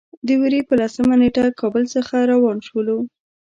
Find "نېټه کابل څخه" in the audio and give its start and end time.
1.21-2.15